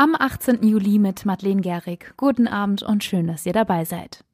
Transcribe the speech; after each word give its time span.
Am 0.00 0.16
18. 0.18 0.66
Juli 0.66 0.98
mit 0.98 1.26
Madeleine 1.26 1.60
Gehrig. 1.60 2.14
Guten 2.16 2.48
Abend 2.48 2.82
und 2.82 3.04
schön, 3.04 3.26
dass 3.26 3.44
ihr 3.44 3.52
dabei 3.52 3.84
seid. 3.84 4.24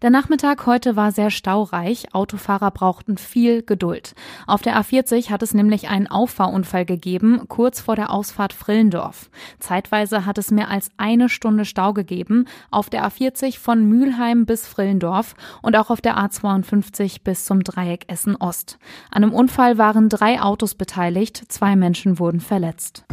Der 0.00 0.10
Nachmittag 0.10 0.64
heute 0.64 0.94
war 0.94 1.10
sehr 1.10 1.32
staureich. 1.32 2.14
Autofahrer 2.14 2.70
brauchten 2.70 3.18
viel 3.18 3.64
Geduld. 3.64 4.14
Auf 4.46 4.62
der 4.62 4.80
A40 4.80 5.30
hat 5.30 5.42
es 5.42 5.54
nämlich 5.54 5.88
einen 5.88 6.06
Auffahrunfall 6.06 6.84
gegeben, 6.84 7.48
kurz 7.48 7.80
vor 7.80 7.96
der 7.96 8.10
Ausfahrt 8.10 8.52
Frillendorf. 8.52 9.28
Zeitweise 9.58 10.24
hat 10.24 10.38
es 10.38 10.52
mehr 10.52 10.70
als 10.70 10.88
eine 10.98 11.28
Stunde 11.28 11.64
Stau 11.64 11.94
gegeben, 11.94 12.44
auf 12.70 12.88
der 12.88 13.04
A40 13.04 13.58
von 13.58 13.84
Mülheim 13.86 14.46
bis 14.46 14.68
Frillendorf 14.68 15.34
und 15.62 15.76
auch 15.76 15.90
auf 15.90 16.00
der 16.00 16.16
A52 16.16 17.24
bis 17.24 17.44
zum 17.44 17.64
Dreieck 17.64 18.04
Essen 18.06 18.36
Ost. 18.36 18.78
An 19.10 19.22
dem 19.22 19.32
Unfall 19.32 19.78
waren 19.78 20.08
drei 20.08 20.40
Autos 20.40 20.76
beteiligt, 20.76 21.42
zwei 21.48 21.74
Menschen 21.74 22.20
wurden 22.20 22.38
verletzt. 22.38 23.04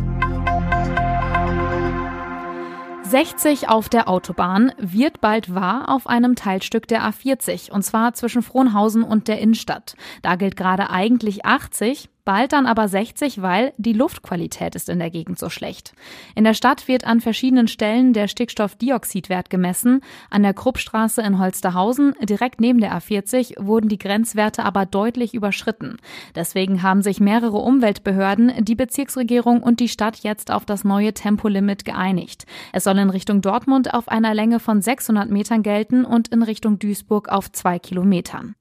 60 3.09 3.69
auf 3.69 3.87
der 3.87 4.09
Autobahn 4.09 4.71
wird 4.79 5.21
bald 5.21 5.53
wahr 5.53 5.89
auf 5.89 6.07
einem 6.07 6.35
Teilstück 6.35 6.87
der 6.87 7.03
A40, 7.03 7.71
und 7.71 7.83
zwar 7.83 8.13
zwischen 8.13 8.41
Frohnhausen 8.41 9.03
und 9.03 9.27
der 9.27 9.39
Innenstadt. 9.39 9.95
Da 10.23 10.35
gilt 10.35 10.55
gerade 10.55 10.89
eigentlich 10.89 11.45
80, 11.45 12.09
bald 12.25 12.53
dann 12.53 12.65
aber 12.65 12.87
60, 12.87 13.41
weil 13.41 13.73
die 13.77 13.93
Luftqualität 13.93 14.75
ist 14.75 14.89
in 14.89 14.99
der 14.99 15.11
Gegend 15.11 15.39
so 15.39 15.49
schlecht. 15.49 15.93
In 16.33 16.43
der 16.43 16.55
Stadt 16.55 16.87
wird 16.87 17.05
an 17.05 17.21
verschiedenen 17.21 17.67
Stellen 17.67 18.13
der 18.13 18.27
Stickstoffdioxidwert 18.27 19.49
gemessen. 19.49 20.01
An 20.29 20.43
der 20.43 20.53
Kruppstraße 20.53 21.21
in 21.21 21.39
Holsterhausen, 21.39 22.13
direkt 22.21 22.59
neben 22.59 22.81
der 22.81 22.93
A40, 22.97 23.63
wurden 23.63 23.87
die 23.87 23.99
Grenzwerte 23.99 24.63
aber 24.63 24.85
deutlich 24.85 25.33
überschritten. 25.33 25.97
Deswegen 26.33 26.81
haben 26.81 27.03
sich 27.03 27.19
mehrere 27.19 27.57
Umweltbehörden, 27.57 28.65
die 28.65 28.75
Bezirksregierung 28.75 29.61
und 29.61 29.79
die 29.79 29.89
Stadt 29.89 30.17
jetzt 30.17 30.51
auf 30.51 30.65
das 30.65 30.83
neue 30.83 31.13
Tempolimit 31.13 31.85
geeinigt. 31.85 32.45
Es 32.73 32.83
soll 32.83 32.97
in 32.97 33.09
Richtung 33.11 33.41
Dortmund 33.41 33.93
auf 33.93 34.09
einer 34.09 34.33
Länge 34.33 34.59
von 34.59 34.81
600 34.81 35.29
Metern 35.29 35.63
gelten 35.63 36.05
und 36.05 36.29
in 36.29 36.41
Richtung 36.41 36.79
Duisburg 36.79 37.29
auf 37.29 37.51
zwei 37.51 37.77
Kilometern. 37.77 38.55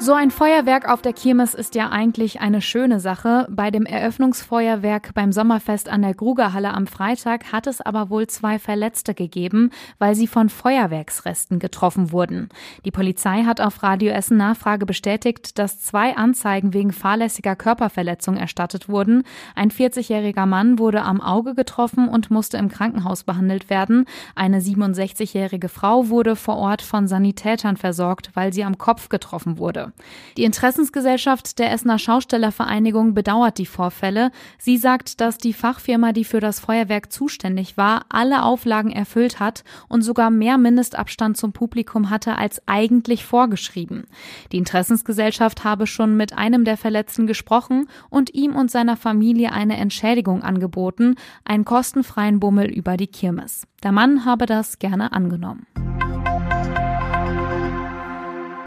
So 0.00 0.14
ein 0.14 0.30
Feuerwerk 0.30 0.88
auf 0.88 1.02
der 1.02 1.12
Kirmes 1.12 1.54
ist 1.54 1.74
ja 1.74 1.90
eigentlich 1.90 2.40
eine 2.40 2.62
schöne 2.62 3.00
Sache. 3.00 3.48
Bei 3.50 3.72
dem 3.72 3.84
Eröffnungsfeuerwerk 3.84 5.12
beim 5.12 5.32
Sommerfest 5.32 5.88
an 5.88 6.02
der 6.02 6.14
Grugerhalle 6.14 6.72
am 6.72 6.86
Freitag 6.86 7.52
hat 7.52 7.66
es 7.66 7.80
aber 7.80 8.08
wohl 8.08 8.28
zwei 8.28 8.60
Verletzte 8.60 9.12
gegeben, 9.12 9.70
weil 9.98 10.14
sie 10.14 10.28
von 10.28 10.50
Feuerwerksresten 10.50 11.58
getroffen 11.58 12.12
wurden. 12.12 12.48
Die 12.84 12.92
Polizei 12.92 13.42
hat 13.42 13.60
auf 13.60 13.82
Radio 13.82 14.12
Essen 14.12 14.36
Nachfrage 14.36 14.86
bestätigt, 14.86 15.58
dass 15.58 15.80
zwei 15.80 16.16
Anzeigen 16.16 16.74
wegen 16.74 16.92
fahrlässiger 16.92 17.56
Körperverletzung 17.56 18.36
erstattet 18.36 18.88
wurden. 18.88 19.24
Ein 19.56 19.72
40-jähriger 19.72 20.46
Mann 20.46 20.78
wurde 20.78 21.02
am 21.02 21.20
Auge 21.20 21.56
getroffen 21.56 22.08
und 22.08 22.30
musste 22.30 22.56
im 22.56 22.68
Krankenhaus 22.68 23.24
behandelt 23.24 23.68
werden. 23.68 24.04
Eine 24.36 24.60
67-jährige 24.60 25.68
Frau 25.68 26.08
wurde 26.08 26.36
vor 26.36 26.56
Ort 26.56 26.82
von 26.82 27.08
Sanitätern 27.08 27.76
versorgt, 27.76 28.30
weil 28.34 28.52
sie 28.52 28.62
am 28.62 28.78
Kopf 28.78 29.08
getroffen 29.08 29.58
wurde. 29.58 29.87
Die 30.36 30.44
Interessensgesellschaft 30.44 31.58
der 31.58 31.72
Essener 31.72 31.98
Schaustellervereinigung 31.98 33.14
bedauert 33.14 33.58
die 33.58 33.66
Vorfälle. 33.66 34.30
Sie 34.58 34.76
sagt, 34.76 35.20
dass 35.20 35.38
die 35.38 35.52
Fachfirma, 35.52 36.12
die 36.12 36.24
für 36.24 36.40
das 36.40 36.60
Feuerwerk 36.60 37.12
zuständig 37.12 37.76
war, 37.76 38.06
alle 38.08 38.42
Auflagen 38.42 38.90
erfüllt 38.90 39.40
hat 39.40 39.64
und 39.88 40.02
sogar 40.02 40.30
mehr 40.30 40.58
Mindestabstand 40.58 41.36
zum 41.36 41.52
Publikum 41.52 42.10
hatte 42.10 42.36
als 42.36 42.62
eigentlich 42.66 43.24
vorgeschrieben. 43.24 44.04
Die 44.52 44.58
Interessensgesellschaft 44.58 45.64
habe 45.64 45.86
schon 45.86 46.16
mit 46.16 46.36
einem 46.36 46.64
der 46.64 46.76
Verletzten 46.76 47.26
gesprochen 47.26 47.88
und 48.10 48.34
ihm 48.34 48.54
und 48.54 48.70
seiner 48.70 48.96
Familie 48.96 49.52
eine 49.52 49.76
Entschädigung 49.76 50.42
angeboten, 50.42 51.14
einen 51.44 51.64
kostenfreien 51.64 52.40
Bummel 52.40 52.70
über 52.70 52.96
die 52.96 53.06
Kirmes. 53.06 53.66
Der 53.82 53.92
Mann 53.92 54.24
habe 54.24 54.46
das 54.46 54.78
gerne 54.78 55.12
angenommen. 55.12 55.66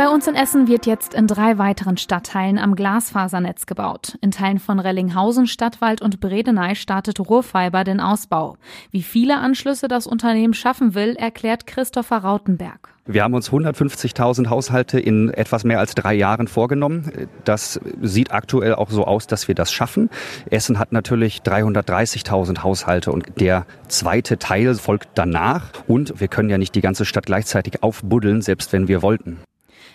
Bei 0.01 0.09
uns 0.09 0.25
in 0.25 0.33
Essen 0.33 0.67
wird 0.67 0.87
jetzt 0.87 1.13
in 1.13 1.27
drei 1.27 1.59
weiteren 1.59 1.95
Stadtteilen 1.95 2.57
am 2.57 2.73
Glasfasernetz 2.73 3.67
gebaut. 3.67 4.17
In 4.19 4.31
Teilen 4.31 4.57
von 4.57 4.79
Rellinghausen, 4.79 5.45
Stadtwald 5.45 6.01
und 6.01 6.19
Bredeney 6.19 6.75
startet 6.75 7.19
Ruhrfiber 7.19 7.83
den 7.83 7.99
Ausbau. 7.99 8.57
Wie 8.89 9.03
viele 9.03 9.37
Anschlüsse 9.37 9.87
das 9.87 10.07
Unternehmen 10.07 10.55
schaffen 10.55 10.95
will, 10.95 11.15
erklärt 11.17 11.67
Christopher 11.67 12.17
Rautenberg. 12.17 12.95
Wir 13.05 13.21
haben 13.21 13.35
uns 13.35 13.51
150.000 13.51 14.49
Haushalte 14.49 14.99
in 14.99 15.29
etwas 15.29 15.65
mehr 15.65 15.77
als 15.77 15.93
drei 15.93 16.15
Jahren 16.15 16.47
vorgenommen. 16.47 17.11
Das 17.43 17.79
sieht 18.01 18.31
aktuell 18.31 18.73
auch 18.73 18.89
so 18.89 19.05
aus, 19.05 19.27
dass 19.27 19.47
wir 19.47 19.53
das 19.53 19.71
schaffen. 19.71 20.09
Essen 20.49 20.79
hat 20.79 20.93
natürlich 20.93 21.41
330.000 21.41 22.63
Haushalte 22.63 23.11
und 23.11 23.39
der 23.39 23.67
zweite 23.87 24.39
Teil 24.39 24.73
folgt 24.73 25.09
danach. 25.13 25.67
Und 25.85 26.19
wir 26.19 26.27
können 26.27 26.49
ja 26.49 26.57
nicht 26.57 26.73
die 26.73 26.81
ganze 26.81 27.05
Stadt 27.05 27.27
gleichzeitig 27.27 27.83
aufbuddeln, 27.83 28.41
selbst 28.41 28.73
wenn 28.73 28.87
wir 28.87 29.03
wollten. 29.03 29.37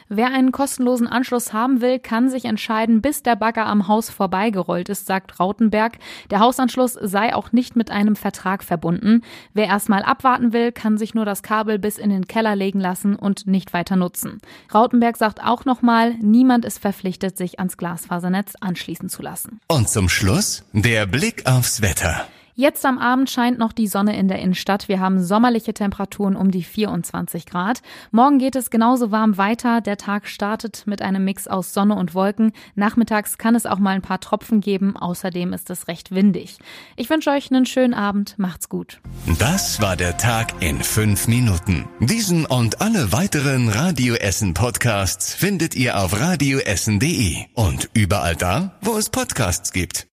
Wer 0.08 0.28
einen 0.28 0.52
kostenlosen 0.52 1.06
Anschluss 1.06 1.52
haben 1.52 1.80
will, 1.80 1.98
kann 1.98 2.28
sich 2.28 2.44
entscheiden, 2.44 3.02
bis 3.02 3.22
der 3.22 3.36
Bagger 3.36 3.66
am 3.66 3.88
Haus 3.88 4.10
vorbeigerollt 4.10 4.88
ist, 4.88 5.06
sagt 5.06 5.40
Rautenberg. 5.40 5.98
Der 6.30 6.40
Hausanschluss 6.40 6.94
sei 6.94 7.34
auch 7.34 7.52
nicht 7.52 7.76
mit 7.76 7.90
einem 7.90 8.16
Vertrag 8.16 8.62
verbunden. 8.62 9.22
Wer 9.54 9.66
erstmal 9.66 10.02
abwarten 10.02 10.52
will, 10.52 10.72
kann 10.72 10.98
sich 10.98 11.14
nur 11.14 11.24
das 11.24 11.42
Kabel 11.42 11.78
bis 11.78 11.98
in 11.98 12.10
den 12.10 12.26
Keller 12.26 12.56
legen 12.56 12.80
lassen 12.80 13.16
und 13.16 13.46
nicht 13.46 13.72
weiter 13.72 13.96
nutzen. 13.96 14.38
Rautenberg 14.72 15.16
sagt 15.16 15.42
auch 15.42 15.64
nochmal, 15.64 16.14
niemand 16.20 16.64
ist 16.64 16.78
verpflichtet, 16.78 17.36
sich 17.36 17.58
ans 17.58 17.76
Glasfasernetz 17.76 18.54
anschließen 18.60 19.08
zu 19.08 19.22
lassen. 19.22 19.60
Und 19.68 19.88
zum 19.88 20.08
Schluss 20.08 20.64
der 20.72 21.06
Blick 21.06 21.46
aufs 21.46 21.82
Wetter. 21.82 22.26
Jetzt 22.58 22.86
am 22.86 22.98
Abend 22.98 23.28
scheint 23.28 23.58
noch 23.58 23.74
die 23.74 23.86
Sonne 23.86 24.18
in 24.18 24.28
der 24.28 24.38
Innenstadt. 24.38 24.88
Wir 24.88 24.98
haben 24.98 25.22
sommerliche 25.22 25.74
Temperaturen 25.74 26.36
um 26.36 26.50
die 26.50 26.62
24 26.62 27.44
Grad. 27.44 27.82
Morgen 28.12 28.38
geht 28.38 28.56
es 28.56 28.70
genauso 28.70 29.10
warm 29.10 29.36
weiter. 29.36 29.82
Der 29.82 29.98
Tag 29.98 30.26
startet 30.26 30.84
mit 30.86 31.02
einem 31.02 31.22
Mix 31.22 31.46
aus 31.48 31.74
Sonne 31.74 31.96
und 31.96 32.14
Wolken. 32.14 32.52
Nachmittags 32.74 33.36
kann 33.36 33.54
es 33.56 33.66
auch 33.66 33.78
mal 33.78 33.90
ein 33.90 34.00
paar 34.00 34.20
Tropfen 34.20 34.62
geben. 34.62 34.96
Außerdem 34.96 35.52
ist 35.52 35.68
es 35.68 35.86
recht 35.86 36.12
windig. 36.12 36.56
Ich 36.96 37.10
wünsche 37.10 37.28
euch 37.28 37.50
einen 37.50 37.66
schönen 37.66 37.92
Abend. 37.92 38.38
Macht's 38.38 38.70
gut. 38.70 39.00
Das 39.38 39.82
war 39.82 39.96
der 39.96 40.16
Tag 40.16 40.62
in 40.62 40.82
fünf 40.82 41.28
Minuten. 41.28 41.86
Diesen 42.00 42.46
und 42.46 42.80
alle 42.80 43.12
weiteren 43.12 43.68
Radio 43.68 44.14
Essen 44.14 44.54
Podcasts 44.54 45.34
findet 45.34 45.76
ihr 45.76 46.00
auf 46.00 46.18
radioessen.de 46.18 47.36
und 47.52 47.90
überall 47.92 48.34
da, 48.34 48.78
wo 48.80 48.96
es 48.96 49.10
Podcasts 49.10 49.72
gibt. 49.72 50.04